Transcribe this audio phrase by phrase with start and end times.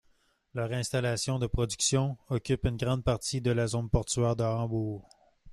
[0.55, 5.07] Leurs installations de production occupent une grande partie de la zone portuaire de Hambourg.